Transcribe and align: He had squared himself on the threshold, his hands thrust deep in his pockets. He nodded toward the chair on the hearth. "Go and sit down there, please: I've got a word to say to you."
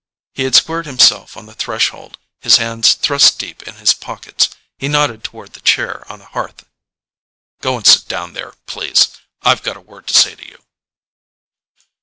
He 0.33 0.45
had 0.45 0.55
squared 0.55 0.87
himself 0.87 1.37
on 1.37 1.45
the 1.45 1.53
threshold, 1.53 2.17
his 2.39 2.57
hands 2.57 2.95
thrust 2.95 3.37
deep 3.37 3.61
in 3.67 3.75
his 3.75 3.93
pockets. 3.93 4.49
He 4.79 4.87
nodded 4.87 5.23
toward 5.23 5.53
the 5.53 5.61
chair 5.61 6.11
on 6.11 6.17
the 6.17 6.25
hearth. 6.25 6.65
"Go 7.61 7.75
and 7.77 7.85
sit 7.85 8.07
down 8.07 8.33
there, 8.33 8.55
please: 8.65 9.09
I've 9.43 9.61
got 9.61 9.77
a 9.77 9.79
word 9.79 10.07
to 10.07 10.15
say 10.17 10.33
to 10.33 10.43
you." 10.49 10.63